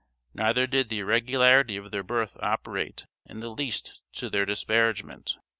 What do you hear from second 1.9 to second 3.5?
their birth operate in the